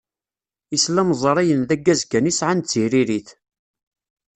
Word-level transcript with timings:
Islamẓriyen 0.75 1.61
d 1.67 1.69
aggaz 1.75 2.01
kan 2.05 2.29
i 2.31 2.33
sɛan 2.39 2.59
d 2.61 2.65
tiririt. 2.69 3.29